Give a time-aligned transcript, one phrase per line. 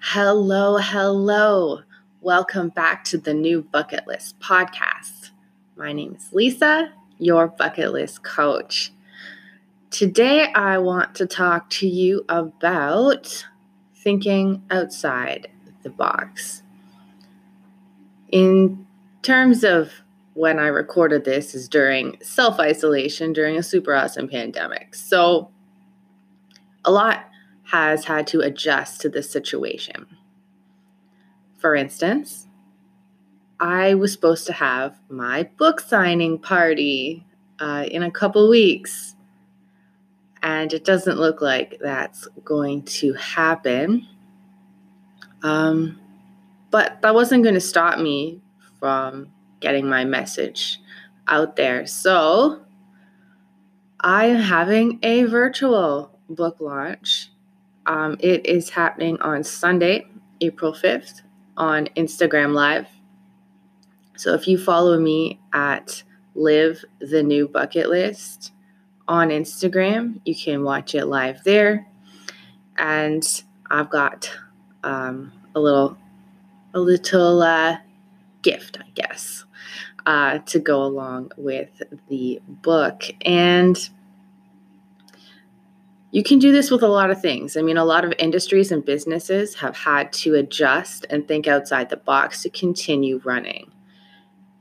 [0.00, 1.80] Hello, hello.
[2.20, 5.30] Welcome back to the new Bucket List podcast.
[5.76, 8.92] My name is Lisa, your bucket list coach.
[9.90, 13.44] Today, I want to talk to you about
[13.96, 15.48] thinking outside
[15.82, 16.62] the box.
[18.30, 18.86] In
[19.22, 19.90] terms of
[20.34, 24.94] when I recorded this, is during self isolation during a super awesome pandemic.
[24.94, 25.50] So,
[26.84, 27.24] a lot
[27.68, 30.06] has had to adjust to this situation.
[31.58, 32.46] For instance,
[33.60, 37.26] I was supposed to have my book signing party
[37.58, 39.14] uh, in a couple weeks,
[40.42, 44.06] and it doesn't look like that's going to happen.
[45.42, 46.00] Um,
[46.70, 48.40] but that wasn't going to stop me
[48.80, 49.28] from
[49.60, 50.80] getting my message
[51.26, 51.86] out there.
[51.86, 52.62] So
[54.00, 57.27] I am having a virtual book launch
[57.88, 60.06] um, it is happening on Sunday,
[60.42, 61.22] April 5th
[61.56, 62.86] on Instagram Live.
[64.14, 66.02] So if you follow me at
[66.34, 68.52] Live the New Bucket List
[69.08, 71.88] on Instagram, you can watch it live there.
[72.76, 73.24] And
[73.70, 74.30] I've got
[74.84, 75.96] um, a little,
[76.74, 77.78] a little uh,
[78.42, 79.46] gift, I guess,
[80.04, 83.04] uh, to go along with the book.
[83.22, 83.78] And
[86.10, 87.56] you can do this with a lot of things.
[87.56, 91.90] I mean, a lot of industries and businesses have had to adjust and think outside
[91.90, 93.70] the box to continue running.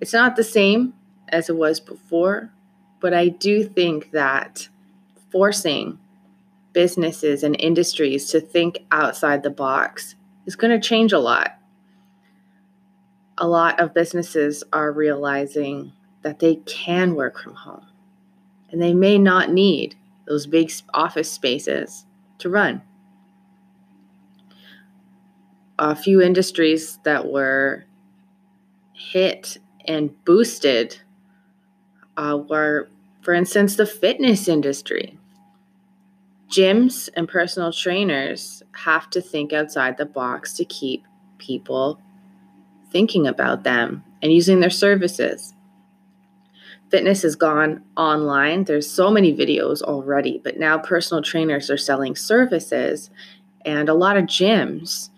[0.00, 0.94] It's not the same
[1.28, 2.50] as it was before,
[3.00, 4.68] but I do think that
[5.30, 5.98] forcing
[6.72, 11.58] businesses and industries to think outside the box is going to change a lot.
[13.36, 15.92] A lot of businesses are realizing
[16.22, 17.86] that they can work from home
[18.70, 19.94] and they may not need
[20.28, 22.04] those big office spaces
[22.38, 22.82] to run.
[25.78, 27.84] A few industries that were
[28.92, 30.98] hit and boosted
[32.16, 32.88] uh, were,
[33.22, 35.18] for instance, the fitness industry.
[36.50, 41.04] Gyms and personal trainers have to think outside the box to keep
[41.38, 42.00] people
[42.90, 45.54] thinking about them and using their services
[46.90, 48.64] fitness has gone online.
[48.64, 53.10] There's so many videos already, but now personal trainers are selling services,
[53.64, 55.10] and a lot of gyms,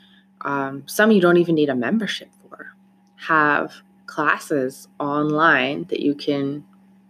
[0.42, 2.72] um, some you don't even need a membership for,
[3.16, 3.75] have
[4.06, 6.64] classes online that you can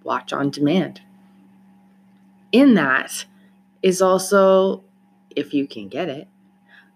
[0.04, 1.00] watch on demand.
[2.52, 3.24] In that
[3.82, 4.82] is also,
[5.34, 6.28] if you can get it,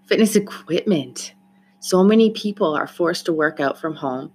[0.06, 1.32] fitness equipment.
[1.80, 4.32] So many people are forced to work out from home,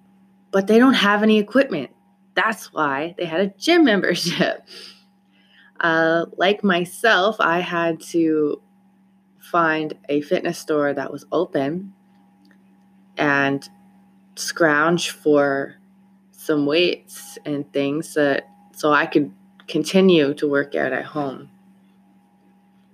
[0.52, 1.92] but they don't have any equipment
[2.40, 4.66] that's why they had a gym membership.
[5.80, 8.62] Uh, like myself, I had to
[9.40, 11.94] find a fitness store that was open
[13.18, 13.68] and
[14.36, 15.76] scrounge for
[16.32, 19.32] some weights and things that so I could
[19.68, 21.50] continue to work out at home.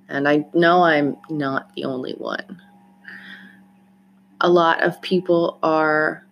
[0.08, 2.62] And I know I'm not the only one.
[4.42, 6.26] A lot of people are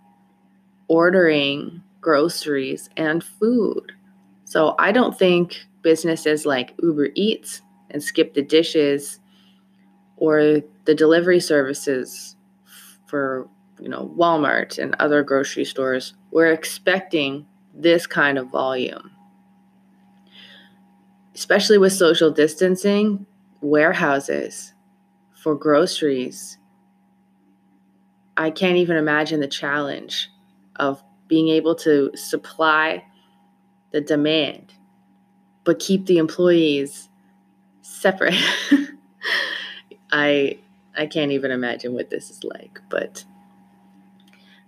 [0.88, 3.94] ordering groceries, and food.
[4.46, 9.20] So I don't think businesses like Uber Eats and Skip the Dishes
[10.18, 12.36] or the delivery services
[13.08, 13.48] for
[13.80, 19.12] you know Walmart and other grocery stores were expecting this kind of volume.
[21.34, 23.26] Especially with social distancing,
[23.62, 24.74] warehouses
[25.34, 26.60] for groceries.
[28.38, 30.30] I can't even imagine the challenge
[30.76, 31.04] of
[31.34, 33.04] being able to supply
[33.90, 34.72] the demand,
[35.64, 37.10] but keep the employees
[37.82, 38.36] separate.
[40.12, 40.60] I
[40.96, 43.26] I can't even imagine what this is like, but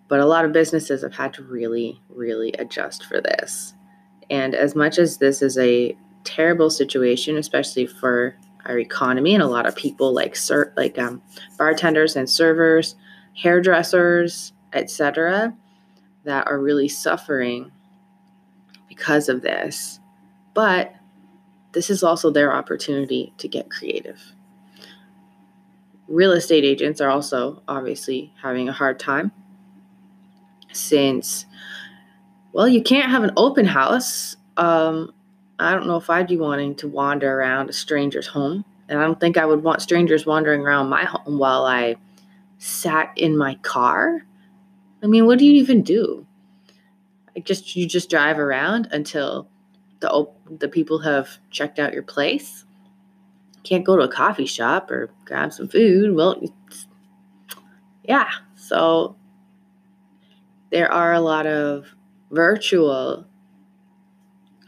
[0.07, 3.75] but a lot of businesses have had to really really adjust for this.
[4.31, 9.47] And as much as this is a terrible situation, especially for our economy and a
[9.47, 11.21] lot of people like ser- like um,
[11.59, 12.95] bartenders and servers,
[13.35, 15.55] hairdressers, etc
[16.25, 17.71] that are really suffering
[18.89, 19.99] because of this.
[20.53, 20.93] But
[21.71, 24.21] this is also their opportunity to get creative.
[26.07, 29.31] Real estate agents are also obviously having a hard time
[30.71, 31.45] since,
[32.53, 34.35] well, you can't have an open house.
[34.57, 35.13] Um,
[35.59, 38.65] I don't know if I'd be wanting to wander around a stranger's home.
[38.87, 41.95] And I don't think I would want strangers wandering around my home while I
[42.59, 44.25] sat in my car
[45.05, 46.25] I mean, what do you even do?
[47.35, 49.47] Like just you just drive around until
[49.99, 52.65] the the people have checked out your place.
[53.63, 56.15] Can't go to a coffee shop or grab some food.
[56.15, 56.41] Well,
[58.03, 59.15] yeah, so
[60.71, 61.85] there are a lot of
[62.31, 63.27] virtual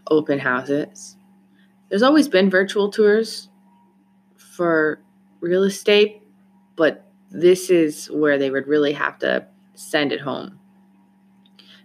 [0.07, 1.17] open houses.
[1.89, 3.49] There's always been virtual tours
[4.35, 4.99] for
[5.39, 6.21] real estate,
[6.75, 9.47] but this is where they would really have to
[9.77, 10.59] send it home.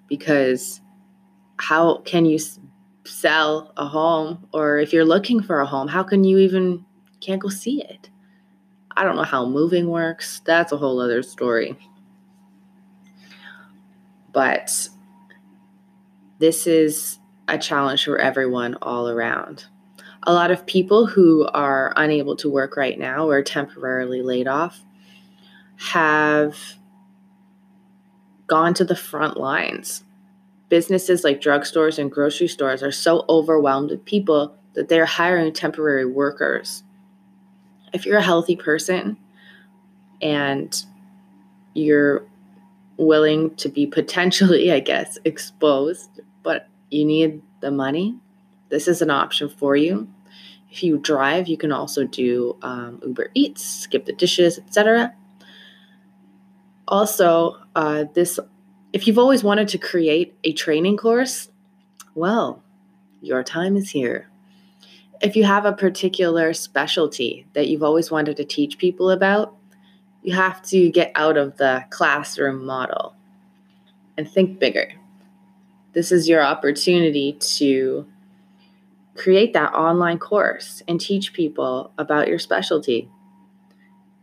[0.09, 0.81] Because
[1.59, 2.39] how can you
[3.05, 6.85] sell a home or if you're looking for a home, how can you even
[7.21, 8.11] can't go see it?
[8.97, 10.41] I don't know how moving works.
[10.45, 11.77] That's a whole other story.
[14.33, 14.89] But
[16.39, 17.19] this is
[17.49, 19.67] a challenge for everyone all around.
[20.25, 24.81] A lot of people who are unable to work right now or temporarily laid off
[25.77, 26.57] have
[28.53, 30.05] gone to the front lines.
[30.69, 36.05] Businesses like drugstores and grocery stores are so overwhelmed with people that they're hiring temporary
[36.05, 36.83] workers.
[37.95, 39.17] If you're a healthy person
[40.21, 40.85] and
[41.73, 42.27] you're
[42.99, 48.19] willing to be potentially, I guess, exposed, but you need the money,
[48.69, 50.07] this is an option for you.
[50.71, 55.15] If you drive, you can also do um, Uber Eats, skip the dishes, etc.
[56.89, 58.39] Also, uh, this
[58.93, 61.49] if you've always wanted to create a training course,
[62.15, 62.63] well,
[63.23, 64.29] your time is here.
[65.23, 69.57] If you have a particular specialty that you've always wanted to teach people about,
[70.23, 73.15] you have to get out of the classroom model
[74.19, 74.93] and think bigger.
[75.93, 78.07] This is your opportunity to
[79.15, 83.09] create that online course and teach people about your specialty.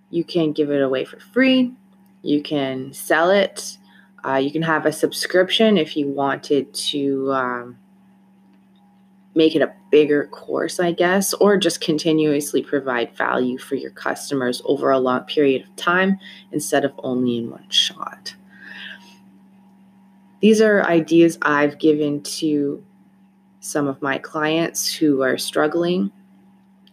[0.09, 1.73] You can give it away for free,
[2.21, 3.77] you can sell it,
[4.25, 7.77] uh, you can have a subscription if you wanted to um,
[9.35, 14.61] make it a bigger course, I guess, or just continuously provide value for your customers
[14.65, 16.19] over a long period of time
[16.51, 18.35] instead of only in one shot.
[20.41, 22.83] These are ideas I've given to
[23.59, 26.11] some of my clients who are struggling,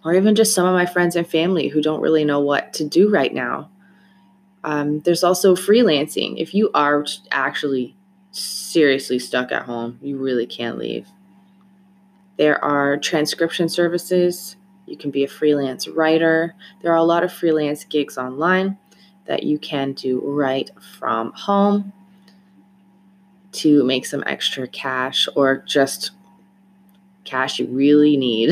[0.05, 2.85] or even just some of my friends and family who don't really know what to
[2.85, 3.71] do right now.
[4.67, 6.35] Um, there's also freelancing.
[6.39, 7.95] If you are actually
[8.33, 11.07] seriously stuck at home, you really can't leave.
[12.37, 14.57] There are transcription services.
[14.87, 16.57] You can be a freelance writer.
[16.83, 18.77] There are a lot of freelance gigs online
[19.27, 21.93] that you can do right from home
[23.53, 26.11] to make some extra cash or just
[27.25, 28.51] cash you really need.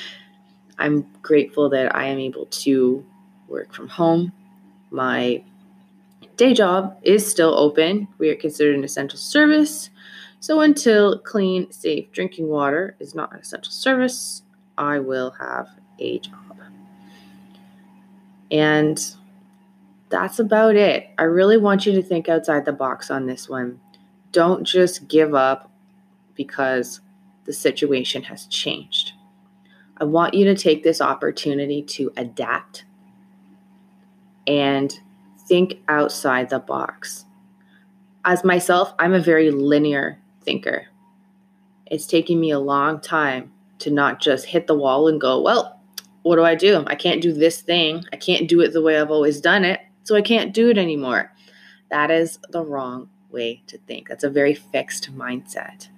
[0.78, 3.02] I'm grateful that I am able to
[3.48, 4.32] work from home.
[4.96, 5.44] My
[6.38, 8.08] day job is still open.
[8.16, 9.90] We are considered an essential service.
[10.40, 14.42] So until clean, safe drinking water is not an essential service,
[14.78, 16.56] I will have a job.
[18.50, 18.98] And
[20.08, 21.10] that's about it.
[21.18, 23.78] I really want you to think outside the box on this one.
[24.32, 25.70] Don't just give up
[26.34, 27.02] because
[27.44, 29.12] the situation has changed.
[29.98, 32.85] I want you to take this opportunity to adapt
[34.46, 34.98] and
[35.46, 37.24] think outside the box.
[38.24, 40.86] As myself, I'm a very linear thinker.
[41.86, 45.80] It's taken me a long time to not just hit the wall and go, well,
[46.22, 46.82] what do I do?
[46.88, 48.04] I can't do this thing.
[48.12, 50.78] I can't do it the way I've always done it, so I can't do it
[50.78, 51.32] anymore.
[51.90, 54.08] That is the wrong way to think.
[54.08, 55.88] That's a very fixed mindset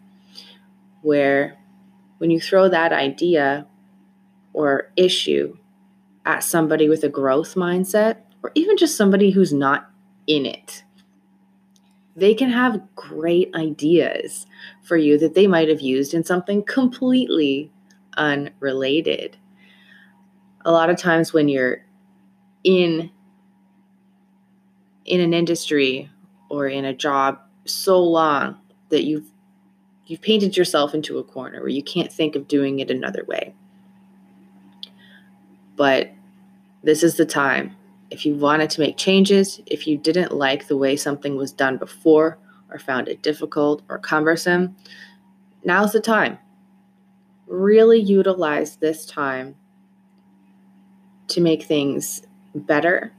[1.01, 1.57] where
[2.19, 3.67] when you throw that idea
[4.53, 5.57] or issue
[6.27, 9.91] at somebody with a growth mindset, or even just somebody who's not
[10.27, 10.85] in it,
[12.17, 14.47] they can have great ideas
[14.83, 17.71] for you that they might have used in something completely
[18.17, 19.37] unrelated.
[20.65, 21.85] A lot of times when you're
[22.65, 23.11] in
[25.05, 26.11] in an industry
[26.51, 28.59] or in a job so long
[28.91, 29.31] that you've
[30.07, 33.55] you've painted yourself into a corner where you can't think of doing it another way.
[35.77, 36.11] But
[36.83, 37.77] this is the time
[38.11, 41.77] if you wanted to make changes, if you didn't like the way something was done
[41.77, 42.39] before
[42.71, 44.77] or found it difficult or cumbersome,
[45.65, 46.39] now's the time.
[47.47, 49.57] Really utilize this time
[51.29, 52.23] to make things
[52.55, 53.13] better,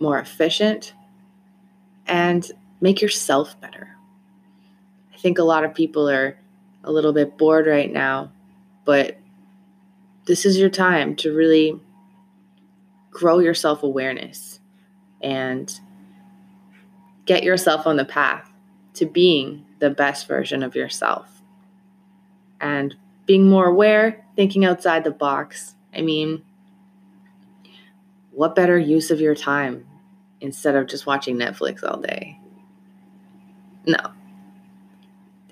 [0.00, 0.94] more efficient,
[2.06, 2.50] and
[2.80, 3.96] make yourself better.
[5.12, 6.38] I think a lot of people are
[6.82, 8.32] a little bit bored right now,
[8.84, 9.18] but
[10.26, 11.80] this is your time to really
[13.14, 14.60] grow your self awareness
[15.22, 15.80] and
[17.24, 18.52] get yourself on the path
[18.92, 21.40] to being the best version of yourself.
[22.60, 22.94] And
[23.24, 25.74] being more aware, thinking outside the box.
[25.94, 26.42] I mean,
[28.32, 29.86] what better use of your time
[30.40, 32.38] instead of just watching Netflix all day.
[33.86, 34.12] No.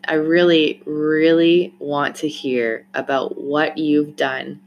[0.07, 4.61] I really, really want to hear about what you've done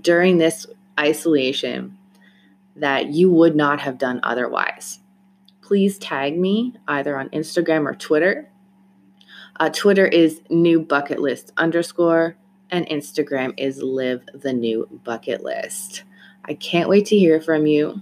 [0.00, 0.66] during this
[0.98, 1.98] isolation
[2.76, 5.00] that you would not have done otherwise.
[5.60, 8.50] Please tag me either on Instagram or Twitter.
[9.60, 12.36] Uh, Twitter is new bucket list underscore,
[12.70, 16.04] and Instagram is live the new bucket list.
[16.44, 18.00] I can't wait to hear from you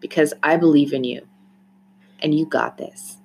[0.00, 1.26] because I believe in you
[2.20, 3.18] and you got this.